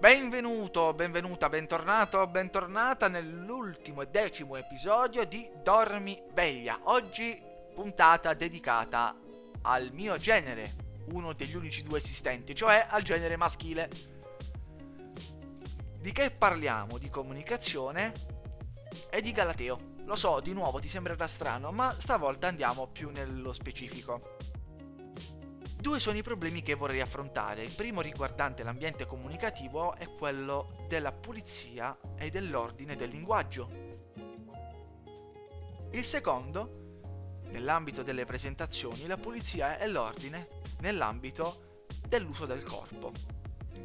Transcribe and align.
Benvenuto, 0.00 0.94
benvenuta, 0.94 1.50
bentornato, 1.50 2.26
bentornata 2.26 3.06
nell'ultimo 3.06 4.00
e 4.00 4.06
decimo 4.06 4.56
episodio 4.56 5.26
di 5.26 5.46
Dormi 5.62 6.18
Veglia. 6.32 6.80
Oggi 6.84 7.38
puntata 7.74 8.32
dedicata 8.32 9.14
al 9.60 9.90
mio 9.92 10.16
genere, 10.16 11.04
uno 11.12 11.34
degli 11.34 11.54
unici 11.54 11.82
due 11.82 11.98
esistenti, 11.98 12.54
cioè 12.54 12.86
al 12.88 13.02
genere 13.02 13.36
maschile. 13.36 13.90
Di 16.00 16.12
che 16.12 16.30
parliamo? 16.30 16.96
Di 16.96 17.10
comunicazione 17.10 18.14
e 19.10 19.20
di 19.20 19.32
Galateo. 19.32 19.98
Lo 20.06 20.16
so, 20.16 20.40
di 20.40 20.54
nuovo 20.54 20.78
ti 20.78 20.88
sembrerà 20.88 21.26
strano, 21.26 21.72
ma 21.72 21.94
stavolta 21.98 22.46
andiamo 22.46 22.86
più 22.86 23.10
nello 23.10 23.52
specifico. 23.52 24.38
Due 25.80 25.98
sono 25.98 26.18
i 26.18 26.22
problemi 26.22 26.60
che 26.60 26.74
vorrei 26.74 27.00
affrontare. 27.00 27.62
Il 27.62 27.72
primo 27.72 28.02
riguardante 28.02 28.62
l'ambiente 28.62 29.06
comunicativo 29.06 29.94
è 29.94 30.10
quello 30.10 30.84
della 30.86 31.10
pulizia 31.10 31.96
e 32.18 32.28
dell'ordine 32.28 32.96
del 32.96 33.08
linguaggio. 33.08 33.70
Il 35.92 36.04
secondo, 36.04 36.98
nell'ambito 37.46 38.02
delle 38.02 38.26
presentazioni, 38.26 39.06
la 39.06 39.16
pulizia 39.16 39.78
e 39.78 39.88
l'ordine 39.88 40.48
nell'ambito 40.80 41.86
dell'uso 42.06 42.44
del 42.44 42.62
corpo. 42.62 43.10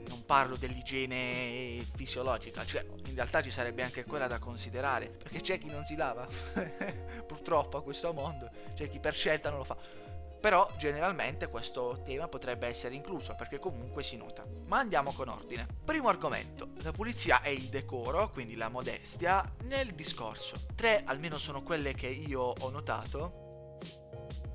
Non 0.10 0.26
parlo 0.26 0.58
dell'igiene 0.58 1.86
fisiologica, 1.96 2.66
cioè 2.66 2.86
in 3.06 3.16
realtà 3.16 3.42
ci 3.42 3.52
sarebbe 3.52 3.84
anche 3.84 4.04
quella 4.04 4.28
da 4.28 4.38
considerare, 4.38 5.08
perché 5.08 5.40
c'è 5.40 5.58
chi 5.58 5.70
non 5.70 5.86
si 5.86 5.96
lava, 5.96 6.28
purtroppo 7.26 7.78
a 7.78 7.84
questo 7.84 8.12
mondo, 8.12 8.52
c'è 8.74 8.90
chi 8.90 9.00
per 9.00 9.14
scelta 9.14 9.50
non 9.50 9.60
lo 9.60 9.64
fa 9.64 10.05
però 10.46 10.72
generalmente 10.78 11.50
questo 11.50 12.04
tema 12.06 12.28
potrebbe 12.28 12.68
essere 12.68 12.94
incluso 12.94 13.34
perché 13.34 13.58
comunque 13.58 14.04
si 14.04 14.16
nota. 14.16 14.46
Ma 14.68 14.78
andiamo 14.78 15.12
con 15.12 15.28
ordine. 15.28 15.66
Primo 15.84 16.08
argomento, 16.08 16.70
la 16.84 16.92
pulizia 16.92 17.42
e 17.42 17.52
il 17.52 17.64
decoro, 17.70 18.30
quindi 18.30 18.54
la 18.54 18.70
modestia, 18.70 19.44
nel 19.64 19.96
discorso. 19.96 20.68
Tre 20.76 21.02
almeno 21.04 21.40
sono 21.40 21.64
quelle 21.64 21.96
che 21.96 22.10
io 22.10 22.42
ho 22.42 22.70
notato. 22.70 23.80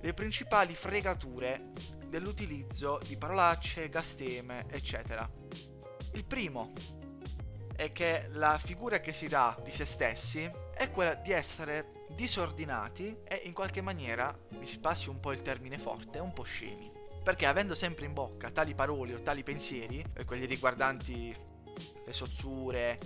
Le 0.01 0.15
principali 0.15 0.77
fregature 0.77 1.73
dell'utilizzo 2.07 3.01
di 3.05 3.17
parolacce, 3.17 3.89
gasteme, 3.89 4.67
eccetera. 4.71 5.29
Il 6.13 6.25
primo 6.25 6.71
è 7.75 7.91
che 7.91 8.29
la 8.35 8.59
figura 8.59 9.01
che 9.01 9.13
si 9.13 9.27
dà 9.27 9.59
di 9.61 9.73
se 9.73 9.87
stessi 9.87 10.49
è 10.73 10.89
quella 10.93 11.15
di 11.15 11.33
essere 11.33 12.00
disordinati 12.15 13.19
e 13.25 13.43
in 13.45 13.53
qualche 13.53 13.81
maniera, 13.81 14.37
mi 14.51 14.67
si 14.67 14.79
passi 14.79 15.09
un 15.09 15.19
po' 15.19 15.33
il 15.33 15.43
termine 15.43 15.79
forte, 15.79 16.19
un 16.19 16.33
po' 16.33 16.43
scemi. 16.43 16.91
Perché 17.23 17.47
avendo 17.47 17.75
sempre 17.75 18.07
in 18.07 18.13
bocca 18.13 18.51
tali 18.51 18.75
parole 18.75 19.15
o 19.15 19.23
tali 19.23 19.43
pensieri, 19.43 20.05
quelli 20.25 20.47
riguardanti 20.47 21.35
le 22.05 22.13
sozzure 22.13 22.99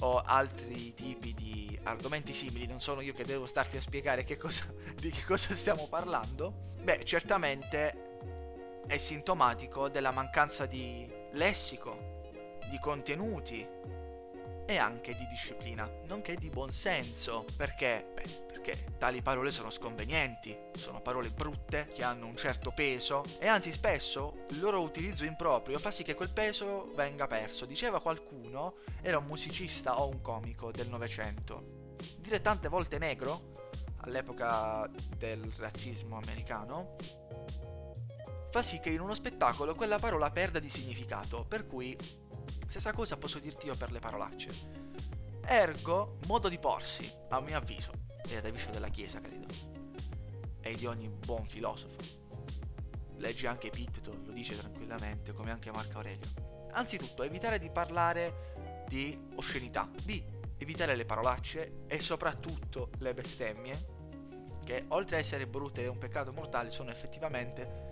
o 0.00 0.18
altri 0.18 0.94
tipi 0.94 1.34
di 1.34 1.78
argomenti 1.82 2.32
simili, 2.32 2.66
non 2.66 2.80
sono 2.80 3.00
io 3.00 3.12
che 3.12 3.24
devo 3.24 3.46
starti 3.46 3.76
a 3.76 3.80
spiegare 3.80 4.24
che 4.24 4.36
cosa, 4.36 4.64
di 4.94 5.10
che 5.10 5.24
cosa 5.24 5.54
stiamo 5.54 5.88
parlando, 5.88 6.76
beh, 6.82 7.04
certamente 7.04 8.06
è 8.86 8.96
sintomatico 8.96 9.88
della 9.88 10.12
mancanza 10.12 10.66
di 10.66 11.06
lessico, 11.32 12.16
di 12.70 12.78
contenuti 12.78 13.66
e 14.68 14.76
anche 14.76 15.14
di 15.14 15.26
disciplina, 15.28 15.90
nonché 16.08 16.36
di 16.36 16.50
buonsenso. 16.50 17.46
Perché? 17.56 18.10
Beh, 18.12 18.44
perché 18.52 18.96
tali 18.98 19.22
parole 19.22 19.50
sono 19.50 19.70
sconvenienti, 19.70 20.54
sono 20.76 21.00
parole 21.00 21.30
brutte 21.30 21.86
che 21.90 22.04
hanno 22.04 22.26
un 22.26 22.36
certo 22.36 22.70
peso 22.70 23.24
e 23.38 23.46
anzi 23.46 23.72
spesso 23.72 24.44
il 24.50 24.60
loro 24.60 24.82
utilizzo 24.82 25.24
improprio 25.24 25.78
fa 25.78 25.90
sì 25.90 26.02
che 26.02 26.14
quel 26.14 26.30
peso 26.34 26.92
venga 26.94 27.26
perso. 27.26 27.64
Diceva 27.64 28.02
qualcuno, 28.02 28.74
era 29.00 29.16
un 29.16 29.24
musicista 29.24 29.98
o 30.02 30.08
un 30.08 30.20
comico 30.20 30.70
del 30.70 30.88
Novecento. 30.88 31.96
Dire 32.18 32.42
tante 32.42 32.68
volte 32.68 32.98
negro, 32.98 33.52
all'epoca 34.02 34.86
del 35.16 35.50
razzismo 35.56 36.18
americano, 36.18 36.96
fa 38.50 38.62
sì 38.62 38.80
che 38.80 38.90
in 38.90 39.00
uno 39.00 39.14
spettacolo 39.14 39.74
quella 39.74 39.98
parola 39.98 40.30
perda 40.30 40.58
di 40.58 40.68
significato, 40.68 41.46
per 41.46 41.64
cui 41.64 41.96
stessa 42.68 42.92
cosa 42.92 43.16
posso 43.16 43.38
dirti 43.38 43.66
io 43.66 43.76
per 43.76 43.90
le 43.90 43.98
parolacce. 43.98 44.50
Ergo, 45.44 46.18
modo 46.26 46.48
di 46.48 46.58
porsi, 46.58 47.10
a 47.30 47.40
mio 47.40 47.56
avviso, 47.56 47.92
era 48.28 48.42
da 48.42 48.50
vice 48.50 48.70
della 48.70 48.88
Chiesa, 48.88 49.20
credo, 49.20 49.46
e 50.60 50.74
di 50.74 50.86
ogni 50.86 51.08
buon 51.08 51.46
filosofo. 51.46 51.96
Leggi 53.16 53.46
anche 53.46 53.68
Epitteto, 53.68 54.14
lo 54.24 54.32
dice 54.32 54.56
tranquillamente, 54.56 55.32
come 55.32 55.50
anche 55.50 55.70
Marco 55.70 55.96
Aurelio. 55.96 56.28
Anzitutto, 56.72 57.22
evitare 57.22 57.58
di 57.58 57.70
parlare 57.70 58.84
di 58.86 59.18
oscenità, 59.36 59.90
B. 60.04 60.22
Evitare 60.58 60.94
le 60.94 61.04
parolacce 61.04 61.84
e 61.86 62.00
soprattutto 62.00 62.90
le 62.98 63.14
bestemmie, 63.14 63.96
che 64.64 64.84
oltre 64.88 65.16
a 65.16 65.18
essere 65.20 65.46
brutte 65.46 65.82
e 65.82 65.86
un 65.86 65.98
peccato 65.98 66.32
mortale, 66.32 66.70
sono 66.70 66.90
effettivamente 66.90 67.87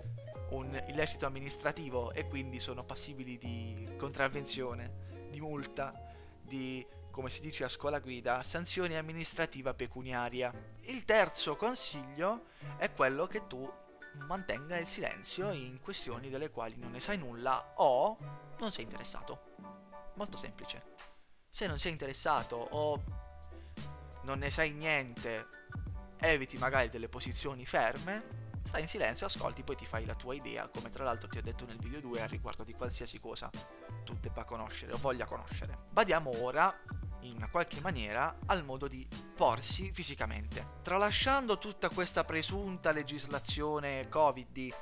un 0.51 0.83
illecito 0.89 1.27
amministrativo 1.27 2.13
e 2.13 2.27
quindi 2.29 2.61
sono 2.61 2.85
passibili 2.85 3.39
di 3.39 3.95
contravvenzione, 3.97 5.29
di 5.31 5.41
multa, 5.41 5.93
di 6.41 6.87
come 7.11 7.31
si 7.31 7.41
dice 7.41 7.65
a 7.65 7.69
scuola 7.69 7.99
guida, 7.99 8.43
sanzione 8.43 8.99
amministrativa 8.99 9.73
pecuniaria. 9.73 10.53
Il 10.83 11.05
terzo 11.05 11.57
consiglio 11.57 12.49
è 12.77 12.93
quello 12.93 13.27
che 13.27 13.47
tu 13.47 13.67
mantenga 14.27 14.77
il 14.77 14.87
silenzio 14.87 15.51
in 15.51 15.81
questioni 15.81 16.29
delle 16.29 16.51
quali 16.51 16.77
non 16.77 16.91
ne 16.91 17.01
sai 17.01 17.17
nulla 17.17 17.73
o 17.77 18.19
non 18.59 18.71
sei 18.71 18.85
interessato. 18.85 19.55
Molto 20.15 20.37
semplice. 20.37 20.83
Se 21.51 21.67
non 21.67 21.79
sei 21.79 21.93
interessato 21.93 22.57
o 22.57 23.03
non 24.25 24.39
ne 24.39 24.51
sai 24.51 24.73
niente, 24.73 25.47
eviti 26.19 26.59
magari 26.59 26.89
delle 26.89 27.09
posizioni 27.09 27.65
ferme, 27.65 28.46
stai 28.67 28.83
in 28.83 28.89
silenzio, 28.89 29.27
ascolti, 29.27 29.63
poi 29.63 29.77
ti 29.77 29.87
fai 29.87 30.05
la 30.05 30.15
tua 30.15 30.35
idea, 30.35 30.69
come 30.69 30.91
tra 30.91 31.05
l'altro 31.05 31.29
ti 31.29 31.39
ho 31.39 31.43
detto 31.43 31.65
nel 31.65 31.79
video 31.79 32.01
2 32.01 32.23
a 32.23 32.27
riguardo 32.27 32.65
di 32.65 32.75
qualsiasi 32.75 33.19
cosa 33.19 33.51
tu 34.05 34.17
debba 34.21 34.45
conoscere 34.45 34.93
o 34.93 34.99
voglia 34.99 35.25
conoscere. 35.25 35.87
Vadiamo 35.91 36.43
ora 36.43 36.75
in 37.21 37.37
una 37.37 37.49
qualche 37.49 37.81
maniera 37.81 38.39
al 38.47 38.65
modo 38.65 38.87
di 38.89 39.07
porsi 39.35 39.91
fisicamente. 39.93 40.79
Tralasciando 40.83 41.59
tutta 41.59 41.89
questa 41.89 42.23
presunta 42.23 42.93
legislazione 42.93 44.09
Covid 44.09 44.75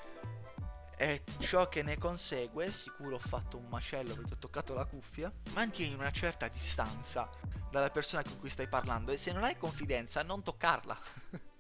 e 0.97 1.25
ciò 1.39 1.69
che 1.69 1.83
ne 1.83 1.99
consegue, 1.99 2.73
sicuro 2.73 3.17
ho 3.17 3.19
fatto 3.19 3.57
un 3.57 3.67
macello 3.69 4.15
perché 4.15 4.35
ho 4.35 4.39
toccato 4.39 4.75
la 4.75 4.85
cuffia, 4.85 5.33
mantieni 5.53 5.95
una 5.95 6.13
certa 6.13 6.47
distanza 6.49 7.29
dalla 7.71 7.89
persona 7.89 8.23
con 8.23 8.39
cui 8.39 8.51
stai 8.51 8.69
parlando 8.69 9.11
e 9.11 9.17
se 9.17 9.33
non 9.33 9.43
hai 9.43 9.57
confidenza 9.57 10.23
non 10.23 10.43
toccarla. 10.43 10.99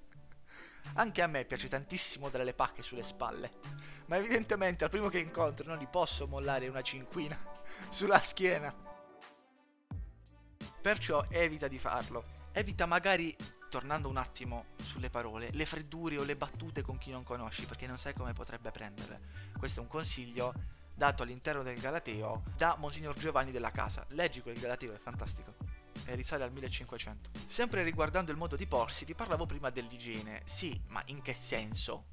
Anche 0.94 1.22
a 1.22 1.26
me 1.26 1.44
piace 1.44 1.68
tantissimo 1.68 2.28
dare 2.28 2.44
le 2.44 2.54
pacche 2.54 2.82
sulle 2.82 3.02
spalle, 3.02 3.50
ma 4.06 4.16
evidentemente 4.16 4.84
al 4.84 4.90
primo 4.90 5.08
che 5.08 5.18
incontro 5.18 5.66
non 5.66 5.78
gli 5.78 5.88
posso 5.88 6.26
mollare 6.26 6.68
una 6.68 6.82
cinquina 6.82 7.36
sulla 7.90 8.20
schiena. 8.20 8.72
Perciò 10.80 11.24
evita 11.30 11.66
di 11.66 11.78
farlo. 11.78 12.24
Evita 12.52 12.86
magari, 12.86 13.34
tornando 13.70 14.08
un 14.08 14.18
attimo 14.18 14.66
sulle 14.76 15.08
parole, 15.10 15.48
le 15.52 15.64
freddure 15.66 16.18
o 16.18 16.22
le 16.22 16.36
battute 16.36 16.82
con 16.82 16.98
chi 16.98 17.10
non 17.10 17.24
conosci, 17.24 17.64
perché 17.64 17.86
non 17.86 17.98
sai 17.98 18.12
come 18.12 18.34
potrebbe 18.34 18.70
prenderle. 18.70 19.20
Questo 19.58 19.80
è 19.80 19.82
un 19.82 19.88
consiglio 19.88 20.52
dato 20.94 21.22
all'interno 21.22 21.62
del 21.62 21.80
Galateo 21.80 22.42
da 22.56 22.76
Monsignor 22.78 23.16
Giovanni 23.16 23.50
della 23.50 23.70
Casa. 23.70 24.04
Leggi 24.10 24.42
quel 24.42 24.58
Galateo, 24.58 24.92
è 24.92 24.98
fantastico. 24.98 25.63
E 26.06 26.14
risale 26.14 26.44
al 26.44 26.52
1500. 26.52 27.30
Sempre 27.46 27.82
riguardando 27.82 28.30
il 28.30 28.36
modo 28.36 28.56
di 28.56 28.66
porsi, 28.66 29.04
ti 29.04 29.14
parlavo 29.14 29.46
prima 29.46 29.70
dell'igiene. 29.70 30.42
Sì, 30.44 30.78
ma 30.88 31.02
in 31.06 31.22
che 31.22 31.34
senso? 31.34 32.12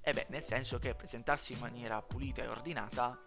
E 0.00 0.12
beh, 0.12 0.26
nel 0.28 0.42
senso 0.42 0.78
che 0.78 0.94
presentarsi 0.94 1.54
in 1.54 1.60
maniera 1.60 2.02
pulita 2.02 2.42
e 2.42 2.48
ordinata 2.48 3.18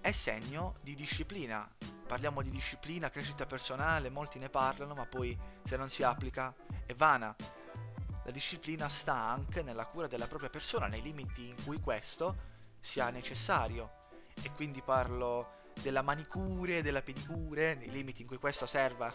è 0.00 0.12
segno 0.12 0.74
di 0.82 0.94
disciplina, 0.94 1.68
parliamo 2.06 2.42
di 2.42 2.50
disciplina, 2.50 3.10
crescita 3.10 3.46
personale, 3.46 4.10
molti 4.10 4.38
ne 4.38 4.50
parlano, 4.50 4.94
ma 4.94 5.06
poi 5.06 5.36
se 5.64 5.76
non 5.76 5.88
si 5.88 6.02
applica 6.02 6.54
è 6.86 6.94
vana. 6.94 7.34
La 8.24 8.30
disciplina 8.30 8.88
sta 8.88 9.14
anche 9.14 9.62
nella 9.62 9.86
cura 9.86 10.06
della 10.06 10.26
propria 10.26 10.50
persona, 10.50 10.86
nei 10.86 11.02
limiti 11.02 11.48
in 11.48 11.56
cui 11.64 11.80
questo 11.80 12.52
sia 12.80 13.10
necessario. 13.10 13.98
E 14.42 14.50
quindi 14.52 14.82
parlo 14.82 15.53
della 15.80 16.02
manicure, 16.02 16.82
della 16.82 17.02
pedicure, 17.02 17.74
nei 17.74 17.90
limiti 17.90 18.22
in 18.22 18.28
cui 18.28 18.38
questo 18.38 18.66
serva 18.66 19.12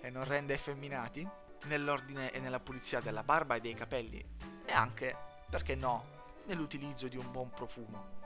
e 0.00 0.10
non 0.10 0.24
rende 0.24 0.54
effeminati, 0.54 1.26
nell'ordine 1.64 2.32
e 2.32 2.40
nella 2.40 2.60
pulizia 2.60 3.00
della 3.00 3.22
barba 3.22 3.54
e 3.54 3.60
dei 3.60 3.74
capelli, 3.74 4.24
e 4.64 4.72
anche, 4.72 5.14
perché 5.50 5.74
no, 5.74 6.04
nell'utilizzo 6.46 7.08
di 7.08 7.16
un 7.16 7.30
buon 7.30 7.50
profumo 7.50 8.18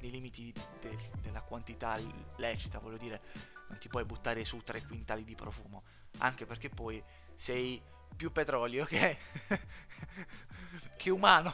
nei 0.00 0.10
limiti 0.10 0.52
de- 0.80 1.10
della 1.20 1.40
quantità 1.40 1.98
lecita, 2.36 2.78
voglio 2.78 2.96
dire, 2.96 3.20
non 3.68 3.78
ti 3.78 3.88
puoi 3.88 4.04
buttare 4.04 4.44
su 4.44 4.58
tre 4.58 4.82
quintali 4.82 5.24
di 5.24 5.34
profumo, 5.34 5.82
anche 6.18 6.46
perché 6.46 6.68
poi 6.68 7.02
sei 7.34 7.80
più 8.16 8.32
petrolio 8.32 8.84
che, 8.84 9.16
che 10.96 11.10
umano. 11.10 11.52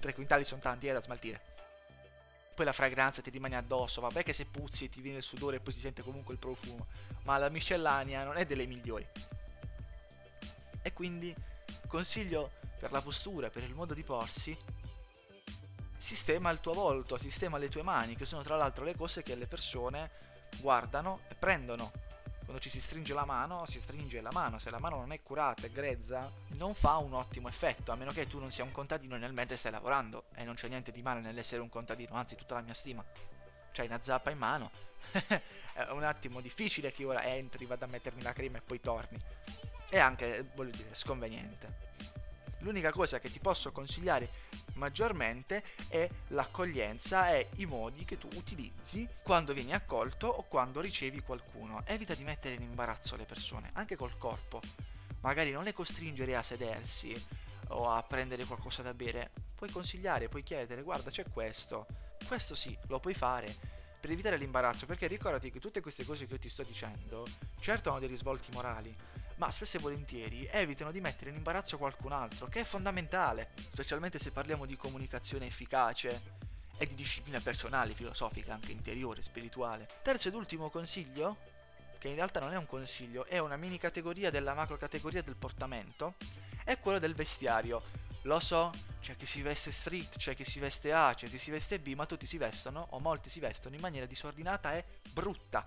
Tre 0.00 0.14
quintali 0.14 0.44
sono 0.44 0.60
tanti, 0.60 0.86
è 0.86 0.92
da 0.92 1.00
smaltire. 1.00 1.56
Poi 2.58 2.66
la 2.66 2.72
fragranza 2.72 3.22
ti 3.22 3.30
rimane 3.30 3.54
addosso, 3.54 4.00
vabbè 4.00 4.24
che 4.24 4.32
se 4.32 4.46
puzzi 4.46 4.86
e 4.86 4.88
ti 4.88 5.00
viene 5.00 5.18
il 5.18 5.22
sudore 5.22 5.58
e 5.58 5.60
poi 5.60 5.72
si 5.72 5.78
sente 5.78 6.02
comunque 6.02 6.32
il 6.34 6.40
profumo, 6.40 6.88
ma 7.22 7.38
la 7.38 7.48
miscellanea 7.50 8.24
non 8.24 8.36
è 8.36 8.44
delle 8.46 8.66
migliori. 8.66 9.06
E 10.82 10.92
quindi 10.92 11.32
consiglio 11.86 12.50
per 12.80 12.90
la 12.90 13.00
postura, 13.00 13.48
per 13.48 13.62
il 13.62 13.74
modo 13.74 13.94
di 13.94 14.02
porsi, 14.02 14.58
sistema 15.96 16.50
il 16.50 16.58
tuo 16.58 16.72
volto, 16.72 17.16
sistema 17.16 17.58
le 17.58 17.68
tue 17.68 17.82
mani, 17.82 18.16
che 18.16 18.26
sono 18.26 18.42
tra 18.42 18.56
l'altro 18.56 18.82
le 18.82 18.96
cose 18.96 19.22
che 19.22 19.36
le 19.36 19.46
persone 19.46 20.10
guardano 20.58 21.20
e 21.28 21.36
prendono. 21.36 21.92
Quando 22.48 22.64
ci 22.64 22.70
si 22.70 22.80
stringe 22.80 23.12
la 23.12 23.26
mano, 23.26 23.66
si 23.66 23.78
stringe 23.78 24.22
la 24.22 24.30
mano. 24.32 24.58
Se 24.58 24.70
la 24.70 24.78
mano 24.78 24.96
non 24.96 25.12
è 25.12 25.20
curata 25.20 25.66
e 25.66 25.70
grezza, 25.70 26.32
non 26.54 26.72
fa 26.72 26.96
un 26.96 27.12
ottimo 27.12 27.46
effetto, 27.46 27.92
a 27.92 27.94
meno 27.94 28.10
che 28.10 28.26
tu 28.26 28.38
non 28.38 28.50
sia 28.50 28.64
un 28.64 28.72
contadino 28.72 29.16
e 29.16 29.18
nel 29.18 29.34
mentre 29.34 29.58
stai 29.58 29.70
lavorando. 29.70 30.28
E 30.34 30.44
non 30.44 30.54
c'è 30.54 30.66
niente 30.66 30.90
di 30.90 31.02
male 31.02 31.20
nell'essere 31.20 31.60
un 31.60 31.68
contadino, 31.68 32.14
anzi 32.14 32.36
tutta 32.36 32.54
la 32.54 32.62
mia 32.62 32.72
stima. 32.72 33.04
C'hai 33.70 33.84
una 33.84 34.00
zappa 34.00 34.30
in 34.30 34.38
mano. 34.38 34.70
è 35.12 35.90
un 35.90 36.04
attimo 36.04 36.40
difficile 36.40 36.90
che 36.90 37.04
ora 37.04 37.22
entri, 37.22 37.66
vada 37.66 37.84
a 37.84 37.88
mettermi 37.88 38.22
la 38.22 38.32
crema 38.32 38.56
e 38.56 38.62
poi 38.62 38.80
torni. 38.80 39.20
E 39.90 39.98
anche, 39.98 40.48
voglio 40.54 40.74
dire, 40.74 40.94
sconveniente. 40.94 41.66
L'unica 42.60 42.92
cosa 42.92 43.18
che 43.18 43.30
ti 43.30 43.40
posso 43.40 43.72
consigliare 43.72 44.30
maggiormente 44.78 45.62
è 45.88 46.08
l'accoglienza 46.28 47.30
e 47.32 47.50
i 47.56 47.66
modi 47.66 48.04
che 48.04 48.16
tu 48.16 48.28
utilizzi 48.34 49.06
quando 49.22 49.52
vieni 49.52 49.74
accolto 49.74 50.26
o 50.26 50.44
quando 50.44 50.80
ricevi 50.80 51.20
qualcuno. 51.20 51.82
Evita 51.84 52.14
di 52.14 52.24
mettere 52.24 52.54
in 52.54 52.62
imbarazzo 52.62 53.16
le 53.16 53.26
persone, 53.26 53.68
anche 53.74 53.96
col 53.96 54.16
corpo. 54.16 54.62
Magari 55.20 55.50
non 55.50 55.64
le 55.64 55.74
costringere 55.74 56.36
a 56.36 56.42
sedersi 56.42 57.14
o 57.68 57.90
a 57.90 58.02
prendere 58.02 58.44
qualcosa 58.44 58.82
da 58.82 58.94
bere. 58.94 59.30
Puoi 59.54 59.70
consigliare, 59.70 60.28
puoi 60.28 60.42
chiedere, 60.42 60.82
guarda 60.82 61.10
c'è 61.10 61.24
questo. 61.30 61.86
Questo 62.26 62.54
sì, 62.54 62.76
lo 62.86 63.00
puoi 63.00 63.14
fare 63.14 63.54
per 64.00 64.10
evitare 64.10 64.36
l'imbarazzo, 64.36 64.86
perché 64.86 65.08
ricordati 65.08 65.50
che 65.50 65.58
tutte 65.58 65.80
queste 65.80 66.04
cose 66.04 66.26
che 66.26 66.34
io 66.34 66.38
ti 66.38 66.48
sto 66.48 66.62
dicendo, 66.62 67.26
certo 67.58 67.90
hanno 67.90 67.98
dei 67.98 68.08
risvolti 68.08 68.52
morali, 68.52 68.94
ma 69.38 69.50
spesso 69.50 69.76
e 69.76 69.80
volentieri 69.80 70.46
evitano 70.50 70.90
di 70.90 71.00
mettere 71.00 71.30
in 71.30 71.36
imbarazzo 71.36 71.78
qualcun 71.78 72.12
altro, 72.12 72.48
che 72.48 72.60
è 72.60 72.64
fondamentale, 72.64 73.50
specialmente 73.70 74.18
se 74.18 74.30
parliamo 74.30 74.66
di 74.66 74.76
comunicazione 74.76 75.46
efficace 75.46 76.36
e 76.76 76.86
di 76.86 76.94
disciplina 76.94 77.40
personale, 77.40 77.94
filosofica, 77.94 78.54
anche 78.54 78.72
interiore, 78.72 79.22
spirituale. 79.22 79.88
Terzo 80.02 80.28
ed 80.28 80.34
ultimo 80.34 80.70
consiglio, 80.70 81.36
che 81.98 82.08
in 82.08 82.16
realtà 82.16 82.40
non 82.40 82.52
è 82.52 82.56
un 82.56 82.66
consiglio, 82.66 83.26
è 83.26 83.38
una 83.38 83.56
mini 83.56 83.78
categoria 83.78 84.30
della 84.30 84.54
macro 84.54 84.76
categoria 84.76 85.22
del 85.22 85.36
portamento, 85.36 86.14
è 86.64 86.78
quello 86.78 86.98
del 86.98 87.14
vestiario. 87.14 88.06
Lo 88.22 88.40
so, 88.40 88.72
c'è 89.00 89.16
chi 89.16 89.26
si 89.26 89.42
veste 89.42 89.70
street, 89.70 90.18
c'è 90.18 90.34
chi 90.34 90.44
si 90.44 90.58
veste 90.58 90.92
A, 90.92 91.14
c'è 91.14 91.28
chi 91.28 91.38
si 91.38 91.52
veste 91.52 91.78
B, 91.78 91.94
ma 91.94 92.06
tutti 92.06 92.26
si 92.26 92.38
vestono, 92.38 92.86
o 92.90 92.98
molti 92.98 93.30
si 93.30 93.38
vestono 93.38 93.76
in 93.76 93.80
maniera 93.80 94.06
disordinata 94.06 94.74
e 94.74 94.84
brutta. 95.12 95.64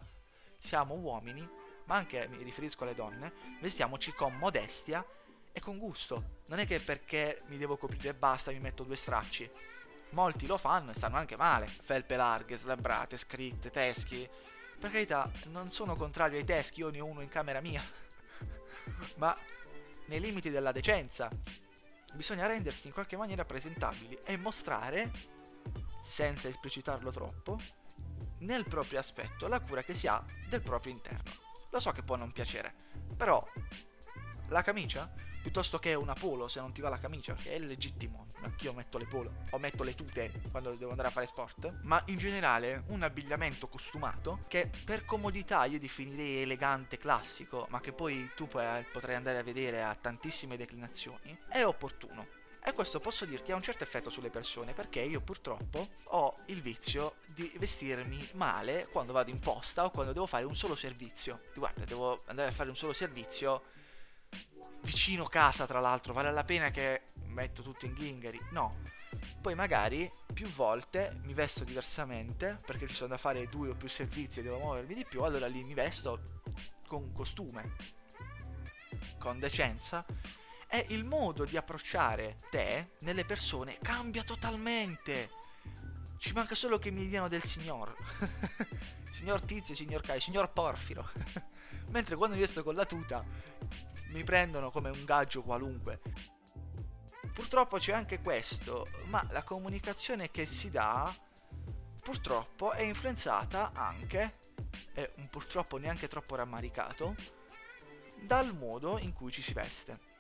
Siamo 0.60 0.94
uomini 0.96 1.60
ma 1.86 1.96
anche 1.96 2.28
mi 2.30 2.44
riferisco 2.44 2.84
alle 2.84 2.96
donne, 2.96 3.34
vestiamoci 3.60 4.12
con 4.14 4.36
modestia 4.38 5.06
e 5.52 5.60
con 5.60 5.78
gusto. 5.78 6.40
Non 6.48 6.60
è 6.60 6.66
che 6.66 6.80
perché 6.80 7.42
mi 7.48 7.58
devo 7.58 7.78
coprire 7.78 8.10
e 8.10 8.14
basta 8.14 8.52
mi 8.52 8.60
metto 8.60 8.84
due 8.84 8.96
stracci. 8.96 9.50
Molti 10.12 10.46
lo 10.46 10.58
fanno 10.58 10.92
e 10.92 10.96
stanno 10.96 11.18
anche 11.18 11.38
male. 11.38 11.68
Felpe 11.68 12.16
larghe, 12.16 12.56
slabbrate, 12.56 13.18
scritte, 13.18 13.70
teschi. 13.70 14.28
Per 14.80 14.92
carità, 14.92 15.30
non 15.48 15.70
sono 15.72 15.96
contrario 15.96 16.38
ai 16.38 16.44
teschi, 16.44 16.82
io 16.82 16.90
ne 16.90 17.00
ho 17.00 17.06
uno 17.06 17.22
in 17.22 17.30
camera 17.30 17.62
mia. 17.62 17.84
Ma 19.18 19.38
nei 20.06 20.20
limiti 20.20 20.50
della 20.50 20.72
decenza. 20.72 21.30
Bisogna 22.14 22.48
rendersi 22.48 22.88
in 22.88 22.94
qualche 22.94 23.16
maniera 23.16 23.46
presentabili 23.46 24.18
e 24.26 24.36
mostrare, 24.36 25.12
senza 26.02 26.50
esplicitarlo 26.50 27.12
troppo, 27.12 27.58
nel 28.40 28.66
proprio 28.68 29.00
aspetto 29.00 29.48
la 29.48 29.62
cura 29.62 29.82
che 29.82 29.94
si 29.94 30.08
ha 30.08 30.24
del 30.50 30.62
proprio 30.62 30.92
interno. 30.92 31.51
Lo 31.72 31.80
so 31.80 31.92
che 31.92 32.04
può 32.04 32.18
non 32.18 32.32
piacere, 32.32 32.74
però 33.16 33.46
la 34.50 34.62
camicia, 34.62 35.10
piuttosto 35.42 35.80
che 35.80 35.94
una 35.94 36.14
polo 36.14 36.50
se 36.50 36.60
non 36.60 36.74
ti 36.74 36.82
va 36.82 36.90
la 36.90 37.00
camicia, 37.00 37.34
che 37.34 37.54
è 37.54 37.60
legittimo, 37.60 38.28
anch'io 38.42 38.74
metto 38.74 38.98
le 38.98 39.06
polo 39.06 39.34
o 39.52 39.58
metto 39.58 39.84
le 39.84 39.96
tute 39.96 40.30
quando 40.52 40.76
devo 40.76 40.90
andare 40.92 41.08
a 41.08 41.12
fare 41.12 41.26
sport, 41.26 41.80
ma 41.84 42.02
in 42.08 42.18
generale 42.18 42.84
un 42.88 43.04
abbigliamento 43.04 43.70
costumato 43.70 44.40
che 44.50 44.70
per 44.84 45.06
comodità 45.06 45.64
io 45.64 45.80
definirei 45.80 46.42
elegante, 46.42 46.98
classico, 46.98 47.68
ma 47.70 47.80
che 47.80 47.94
poi 47.94 48.32
tu 48.36 48.50
potrai 48.50 49.16
andare 49.16 49.38
a 49.38 49.44
vedere 49.44 49.82
a 49.82 49.96
tantissime 49.96 50.58
declinazioni, 50.58 51.40
è 51.48 51.64
opportuno. 51.64 52.40
E 52.64 52.74
questo 52.74 53.00
posso 53.00 53.26
dirti 53.26 53.52
ha 53.52 53.56
un 53.56 53.62
certo 53.64 53.84
effetto 53.84 54.12
sulle 54.12 54.30
persone 54.30 54.74
perché 54.74 55.02
io 55.02 55.20
purtroppo 55.20 55.90
ho 56.10 56.34
il 56.46 56.62
vizio 56.62 57.16
di 57.34 57.52
vestirmi 57.58 58.30
male 58.34 58.88
quando 58.92 59.14
vado 59.14 59.32
in 59.32 59.40
posta 59.40 59.86
o 59.86 59.90
quando 59.90 60.14
devo 60.14 60.28
fare 60.28 60.46
un 60.46 60.56
solo 60.56 60.76
servizio. 60.76 61.42
Guarda, 61.56 61.86
devo 61.86 62.22
andare 62.28 62.50
a 62.50 62.52
fare 62.52 62.70
un 62.70 62.76
solo 62.76 62.94
servizio 62.94 63.64
vicino 64.82 65.26
casa 65.26 65.66
tra 65.66 65.80
l'altro, 65.80 66.14
vale 66.14 66.32
la 66.32 66.44
pena 66.44 66.70
che 66.70 67.02
metto 67.30 67.64
tutto 67.64 67.86
in 67.86 67.94
ghingheri? 67.94 68.40
No. 68.52 68.78
Poi 69.42 69.56
magari 69.56 70.10
più 70.32 70.48
volte 70.48 71.20
mi 71.24 71.34
vesto 71.34 71.64
diversamente 71.64 72.58
perché 72.66 72.88
ci 72.88 72.94
sono 72.94 73.10
da 73.10 73.18
fare 73.18 73.48
due 73.48 73.70
o 73.70 73.76
più 73.76 73.90
servizi 73.90 74.40
e 74.40 74.44
devo 74.44 74.60
muovermi 74.60 74.94
di 74.94 75.06
più, 75.06 75.24
allora 75.24 75.48
lì 75.48 75.64
mi 75.64 75.74
vesto 75.74 76.22
con 76.86 77.12
costume, 77.12 77.76
con 79.18 79.40
decenza 79.40 80.06
è 80.72 80.86
il 80.88 81.04
modo 81.04 81.44
di 81.44 81.58
approcciare 81.58 82.38
te 82.50 82.92
nelle 83.02 83.26
persone 83.26 83.78
cambia 83.82 84.24
totalmente. 84.24 85.30
Ci 86.18 86.32
manca 86.32 86.56
solo 86.56 86.80
che 86.80 86.92
mi 86.92 87.10
diano 87.10 87.28
del 87.28 87.44
signor. 87.44 87.94
signor 89.12 89.42
Tizio, 89.42 89.76
signor 89.76 90.02
Caio, 90.02 90.22
signor 90.22 90.50
Porfiro. 90.54 91.06
Mentre 91.92 92.16
quando 92.16 92.38
io 92.38 92.48
sto 92.48 92.64
con 92.64 92.76
la 92.76 92.86
tuta 92.86 93.22
mi 94.12 94.24
prendono 94.24 94.72
come 94.72 94.90
un 94.90 95.04
gaggio 95.04 95.42
qualunque. 95.42 96.00
Purtroppo 97.34 97.78
c'è 97.78 97.92
anche 97.92 98.22
questo, 98.22 98.88
ma 99.08 99.28
la 99.32 99.44
comunicazione 99.44 100.32
che 100.32 100.46
si 100.46 100.70
dà 100.70 101.14
purtroppo 102.02 102.72
è 102.72 102.82
influenzata 102.84 103.72
anche, 103.74 104.38
e 104.94 105.12
purtroppo 105.30 105.76
neanche 105.76 106.08
troppo 106.08 106.36
rammaricato, 106.36 107.14
dal 108.22 108.56
modo 108.56 109.00
in 109.00 109.12
cui 109.12 109.32
ci 109.32 109.42
si 109.42 109.52
veste. 109.52 110.11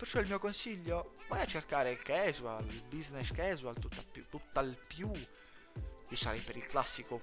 Perciò 0.00 0.18
il 0.20 0.28
mio 0.28 0.38
consiglio, 0.38 1.12
vai 1.28 1.42
a 1.42 1.44
cercare 1.44 1.90
il 1.90 2.00
casual, 2.00 2.64
il 2.64 2.84
business 2.88 3.32
casual, 3.32 3.78
tutt'al 3.78 4.78
più. 4.88 5.10
Io 5.10 6.16
sarei 6.16 6.40
per 6.40 6.56
il 6.56 6.64
classico 6.64 7.20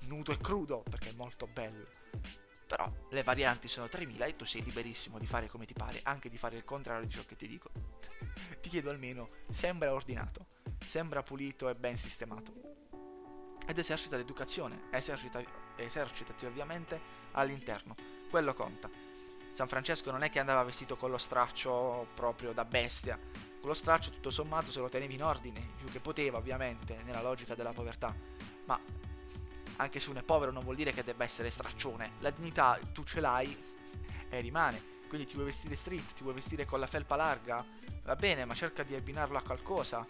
nudo 0.00 0.30
e 0.30 0.36
crudo, 0.36 0.82
perché 0.82 1.08
è 1.08 1.14
molto 1.14 1.46
bello. 1.46 1.88
Però 2.66 2.92
le 3.08 3.22
varianti 3.22 3.68
sono 3.68 3.88
3000 3.88 4.26
e 4.26 4.36
tu 4.36 4.44
sei 4.44 4.62
liberissimo 4.62 5.18
di 5.18 5.26
fare 5.26 5.48
come 5.48 5.64
ti 5.64 5.72
pare, 5.72 6.00
anche 6.02 6.28
di 6.28 6.36
fare 6.36 6.56
il 6.56 6.64
contrario 6.64 7.06
di 7.06 7.10
ciò 7.10 7.24
che 7.24 7.36
ti 7.36 7.48
dico. 7.48 7.70
ti 8.60 8.68
chiedo 8.68 8.90
almeno, 8.90 9.26
sembra 9.48 9.94
ordinato, 9.94 10.44
sembra 10.84 11.22
pulito 11.22 11.70
e 11.70 11.74
ben 11.74 11.96
sistemato. 11.96 12.52
Ed 13.66 13.78
esercita 13.78 14.18
l'educazione, 14.18 14.88
esercita, 14.90 15.42
esercitati 15.76 16.44
ovviamente 16.44 17.00
all'interno, 17.32 17.94
quello 18.28 18.52
conta 18.52 19.09
San 19.52 19.68
Francesco 19.68 20.10
non 20.10 20.22
è 20.22 20.30
che 20.30 20.38
andava 20.38 20.62
vestito 20.62 20.96
con 20.96 21.10
lo 21.10 21.18
straccio 21.18 22.06
proprio 22.14 22.52
da 22.52 22.64
bestia. 22.64 23.18
Con 23.60 23.68
lo 23.68 23.74
straccio 23.74 24.10
tutto 24.10 24.30
sommato 24.30 24.70
se 24.70 24.80
lo 24.80 24.88
tenevi 24.88 25.14
in 25.14 25.22
ordine, 25.22 25.60
più 25.76 25.88
che 25.90 26.00
poteva 26.00 26.38
ovviamente, 26.38 27.02
nella 27.04 27.20
logica 27.20 27.54
della 27.54 27.72
povertà. 27.72 28.14
Ma 28.64 28.80
anche 29.76 30.00
se 30.00 30.10
uno 30.10 30.20
è 30.20 30.22
povero 30.22 30.52
non 30.52 30.62
vuol 30.62 30.76
dire 30.76 30.92
che 30.92 31.04
debba 31.04 31.24
essere 31.24 31.50
straccione. 31.50 32.12
La 32.20 32.30
dignità 32.30 32.78
tu 32.92 33.02
ce 33.02 33.20
l'hai 33.20 33.58
e 34.28 34.40
rimane. 34.40 34.98
Quindi 35.08 35.26
ti 35.26 35.34
vuoi 35.34 35.46
vestire 35.46 35.74
street, 35.74 36.12
ti 36.14 36.22
vuoi 36.22 36.34
vestire 36.34 36.64
con 36.64 36.78
la 36.78 36.86
felpa 36.86 37.16
larga? 37.16 37.64
Va 38.04 38.16
bene, 38.16 38.44
ma 38.44 38.54
cerca 38.54 38.82
di 38.84 38.94
abbinarlo 38.94 39.36
a 39.36 39.42
qualcosa. 39.42 40.06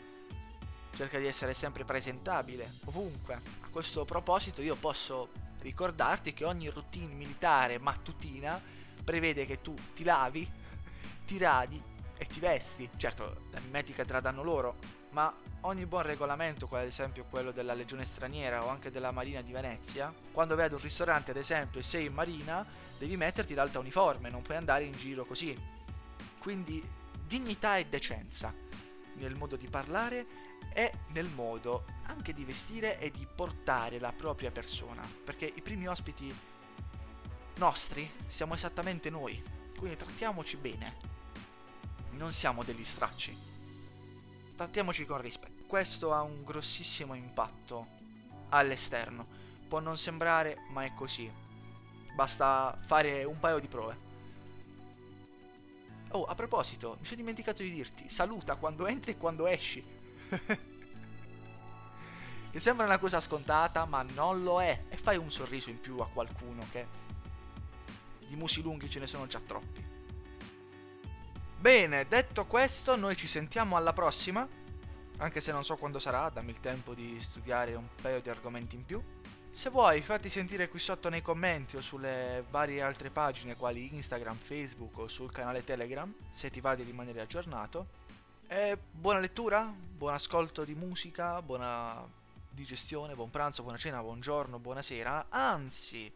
Cerca 0.95 1.19
di 1.19 1.27
essere 1.27 1.55
sempre 1.55 1.85
presentabile, 1.85 2.79
ovunque. 2.85 3.35
A 3.61 3.69
questo 3.71 4.05
proposito 4.05 4.61
io 4.61 4.77
posso 4.77 5.31
ricordarti 5.61 6.35
che 6.35 6.45
ogni 6.45 6.69
routine 6.69 7.15
militare 7.15 7.79
mattutina 7.79 8.61
prevede 9.03 9.47
che 9.47 9.61
tu 9.61 9.75
ti 9.95 10.05
lavi, 10.05 10.49
ti 11.27 11.39
radi 11.39 11.81
e 12.17 12.27
ti 12.27 12.41
vesti. 12.41 12.89
Certo, 12.97 13.45
la 13.51 13.61
mimetica 13.61 14.05
te 14.05 14.13
la 14.13 14.21
danno 14.21 14.43
loro, 14.43 14.77
ma 15.13 15.35
ogni 15.63 15.87
buon 15.87 16.03
regolamento, 16.03 16.67
come 16.67 16.83
ad 16.83 16.87
esempio 16.87 17.25
quello 17.25 17.51
della 17.51 17.75
Legione 17.75 18.05
Straniera 18.05 18.65
o 18.65 18.69
anche 18.69 18.91
della 18.91 19.11
Marina 19.11 19.43
di 19.43 19.53
Venezia, 19.53 20.15
quando 20.33 20.55
vedi 20.55 20.75
un 20.75 20.81
ristorante 20.81 21.31
ad 21.33 21.37
esempio 21.37 21.81
e 21.81 21.83
sei 21.83 22.07
in 22.07 22.15
marina, 22.15 22.67
devi 22.99 23.17
metterti 23.17 23.55
l'alta 23.55 23.79
uniforme, 23.79 24.31
non 24.31 24.43
puoi 24.43 24.57
andare 24.57 24.85
in 24.85 24.93
giro 24.93 25.25
così. 25.25 25.57
Quindi 26.39 26.83
dignità 27.27 27.77
e 27.77 27.87
decenza 27.87 28.53
nel 29.15 29.35
modo 29.35 29.57
di 29.57 29.69
parlare 29.69 30.27
e 30.73 30.93
nel 31.09 31.29
modo 31.29 31.85
anche 32.07 32.33
di 32.33 32.45
vestire 32.45 32.99
e 32.99 33.11
di 33.11 33.27
portare 33.35 33.99
la 33.99 34.13
propria 34.13 34.51
persona, 34.51 35.03
perché 35.25 35.51
i 35.53 35.63
primi 35.63 35.89
ospiti 35.89 36.35
nostri 37.61 38.11
siamo 38.27 38.55
esattamente 38.55 39.11
noi, 39.11 39.41
quindi 39.77 39.95
trattiamoci 39.95 40.57
bene. 40.57 40.97
Non 42.13 42.33
siamo 42.33 42.65
degli 42.65 42.83
stracci. 42.83 43.37
Trattiamoci 44.57 45.05
con 45.05 45.21
rispetto. 45.21 45.65
Questo 45.67 46.15
ha 46.15 46.23
un 46.23 46.43
grossissimo 46.43 47.13
impatto 47.13 47.89
all'esterno. 48.49 49.27
Può 49.69 49.79
non 49.79 49.99
sembrare, 49.99 50.65
ma 50.71 50.85
è 50.85 50.95
così. 50.95 51.31
Basta 52.15 52.79
fare 52.81 53.25
un 53.25 53.39
paio 53.39 53.59
di 53.59 53.69
prove. 53.69 54.09
Oh, 56.13 56.25
a 56.25 56.35
proposito, 56.35 56.97
mi 56.99 57.05
sono 57.05 57.19
dimenticato 57.19 57.63
di 57.63 57.71
dirti, 57.71 58.09
saluta 58.09 58.57
quando 58.57 58.87
entri 58.87 59.13
e 59.13 59.19
quando 59.19 59.47
esci. 59.47 59.85
che 62.51 62.59
sembra 62.59 62.87
una 62.87 62.99
cosa 62.99 63.21
scontata, 63.21 63.85
ma 63.85 64.01
non 64.03 64.43
lo 64.43 64.63
è. 64.63 64.85
E 64.89 64.97
fai 64.97 65.19
un 65.19 65.31
sorriso 65.31 65.69
in 65.69 65.79
più 65.79 65.99
a 65.99 66.09
qualcuno 66.09 66.67
che 66.73 67.09
di 68.31 68.37
musi 68.37 68.63
lunghi 68.63 68.89
ce 68.89 69.01
ne 69.01 69.07
sono 69.09 69.27
già 69.27 69.41
troppi. 69.45 69.85
Bene, 71.59 72.07
detto 72.07 72.47
questo, 72.47 72.97
noi 72.97 73.17
ci 73.17 73.27
sentiamo 73.27 73.77
alla 73.77 73.93
prossima. 73.93 74.49
Anche 75.19 75.41
se 75.41 75.53
non 75.53 75.65
so 75.65 75.77
quando 75.77 75.99
sarà, 75.99 76.31
dammi 76.31 76.51
il 76.51 76.61
tempo 76.61 76.95
di 76.95 77.21
studiare 77.21 77.75
un 77.75 77.87
paio 78.01 78.21
di 78.21 78.31
argomenti 78.31 78.77
in 78.77 78.85
più. 78.87 79.03
Se 79.53 79.69
vuoi, 79.69 80.01
fatti 80.01 80.29
sentire 80.29 80.69
qui 80.69 80.79
sotto 80.79 81.09
nei 81.09 81.23
commenti 81.23 81.77
o 81.77 81.81
sulle 81.81 82.45
varie 82.49 82.81
altre 82.81 83.11
pagine 83.11 83.57
quali 83.57 83.95
Instagram, 83.95 84.37
Facebook 84.37 84.97
o 84.99 85.09
sul 85.09 85.33
canale 85.33 85.65
Telegram, 85.65 86.11
se 86.31 86.51
ti 86.51 86.61
va 86.61 86.77
di 86.77 86.85
rimanere 86.85 87.21
aggiornato. 87.21 87.89
E 88.47 88.79
buona 88.91 89.19
lettura, 89.19 89.75
buon 89.77 90.15
ascolto 90.15 90.65
di 90.65 90.75
musica, 90.75 91.43
buona 91.43 92.07
digestione, 92.49 93.15
buon 93.15 93.31
pranzo, 93.31 93.63
buona 93.63 93.77
cena, 93.77 94.01
buongiorno, 94.01 94.59
buonasera. 94.59 95.27
Anzi, 95.29 96.11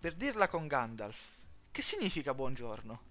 per 0.00 0.14
dirla 0.14 0.48
con 0.48 0.66
Gandalf, 0.66 1.26
che 1.70 1.82
significa 1.82 2.32
buongiorno? 2.32 3.09